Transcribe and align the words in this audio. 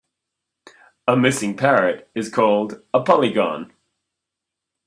A 1.07 1.15
missing 1.15 1.55
parrot 1.55 2.09
is 2.15 2.27
called 2.29 2.81
a 2.91 3.03
polygon. 3.03 3.71